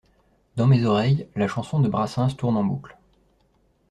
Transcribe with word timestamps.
Dans 0.55 0.65
mes 0.65 0.83
oreilles, 0.85 1.27
la 1.35 1.47
chanson 1.47 1.79
de 1.79 1.87
Brassens 1.87 2.29
tourne 2.35 2.57
en 2.57 2.63
boucle. 2.63 2.97